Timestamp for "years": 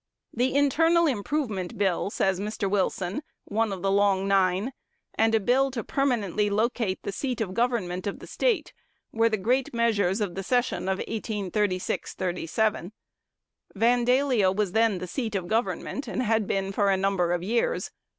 17.43-17.91